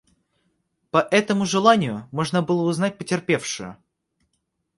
[0.89, 3.77] По этому желанию можно было узнать потерпевшую.